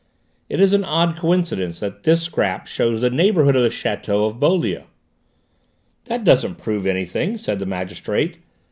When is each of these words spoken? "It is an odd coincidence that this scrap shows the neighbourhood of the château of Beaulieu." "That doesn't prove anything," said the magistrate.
"It 0.49 0.59
is 0.59 0.73
an 0.73 0.83
odd 0.83 1.15
coincidence 1.15 1.79
that 1.79 2.01
this 2.01 2.23
scrap 2.23 2.65
shows 2.65 3.01
the 3.01 3.11
neighbourhood 3.11 3.55
of 3.55 3.61
the 3.61 3.69
château 3.69 4.25
of 4.27 4.39
Beaulieu." 4.39 4.81
"That 6.05 6.23
doesn't 6.23 6.55
prove 6.57 6.87
anything," 6.87 7.37
said 7.37 7.59
the 7.59 7.67
magistrate. 7.67 8.39